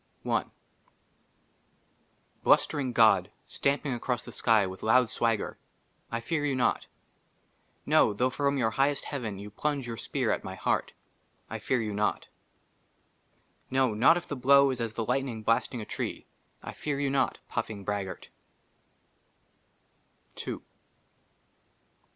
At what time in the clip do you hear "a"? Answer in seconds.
15.81-15.85